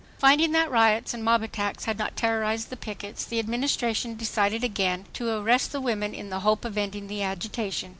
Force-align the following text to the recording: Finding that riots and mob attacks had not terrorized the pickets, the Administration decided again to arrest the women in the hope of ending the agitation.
Finding 0.17 0.51
that 0.53 0.71
riots 0.71 1.13
and 1.13 1.23
mob 1.23 1.43
attacks 1.43 1.85
had 1.85 1.99
not 1.99 2.15
terrorized 2.15 2.71
the 2.71 2.75
pickets, 2.75 3.23
the 3.23 3.37
Administration 3.37 4.15
decided 4.15 4.63
again 4.63 5.05
to 5.13 5.29
arrest 5.29 5.71
the 5.71 5.79
women 5.79 6.15
in 6.15 6.31
the 6.31 6.39
hope 6.39 6.65
of 6.65 6.75
ending 6.75 7.05
the 7.05 7.21
agitation. 7.21 7.89